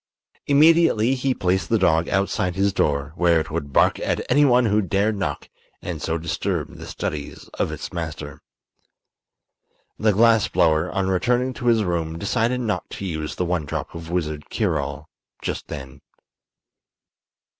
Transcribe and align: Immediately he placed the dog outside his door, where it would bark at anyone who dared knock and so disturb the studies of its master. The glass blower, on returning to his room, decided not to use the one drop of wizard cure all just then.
Immediately 0.47 1.13
he 1.13 1.35
placed 1.35 1.69
the 1.69 1.77
dog 1.77 2.09
outside 2.09 2.55
his 2.55 2.73
door, 2.73 3.13
where 3.15 3.39
it 3.39 3.51
would 3.51 3.71
bark 3.71 3.99
at 3.99 4.25
anyone 4.31 4.65
who 4.65 4.81
dared 4.81 5.15
knock 5.15 5.47
and 5.79 6.01
so 6.01 6.17
disturb 6.17 6.73
the 6.77 6.87
studies 6.87 7.49
of 7.59 7.71
its 7.71 7.93
master. 7.93 8.41
The 9.99 10.11
glass 10.13 10.47
blower, 10.47 10.91
on 10.91 11.07
returning 11.09 11.53
to 11.53 11.67
his 11.67 11.83
room, 11.83 12.17
decided 12.17 12.61
not 12.61 12.89
to 12.97 13.05
use 13.05 13.35
the 13.35 13.45
one 13.45 13.63
drop 13.67 13.93
of 13.93 14.09
wizard 14.09 14.49
cure 14.49 14.79
all 14.79 15.07
just 15.43 15.67
then. 15.67 16.01